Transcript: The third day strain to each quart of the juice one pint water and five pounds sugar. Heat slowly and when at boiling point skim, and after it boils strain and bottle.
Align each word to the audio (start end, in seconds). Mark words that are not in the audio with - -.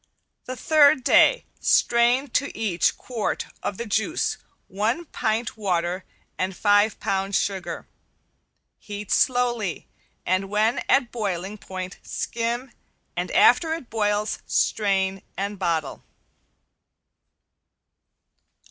The 0.45 0.55
third 0.55 1.03
day 1.03 1.45
strain 1.59 2.27
to 2.31 2.57
each 2.57 2.97
quart 2.97 3.45
of 3.61 3.77
the 3.77 3.85
juice 3.85 4.39
one 4.67 5.05
pint 5.05 5.55
water 5.55 6.05
and 6.39 6.57
five 6.57 6.99
pounds 6.99 7.39
sugar. 7.39 7.87
Heat 8.79 9.11
slowly 9.11 9.87
and 10.25 10.49
when 10.49 10.79
at 10.89 11.11
boiling 11.11 11.59
point 11.59 11.99
skim, 12.01 12.71
and 13.15 13.29
after 13.29 13.75
it 13.75 13.91
boils 13.91 14.39
strain 14.47 15.21
and 15.37 15.59
bottle. 15.59 16.03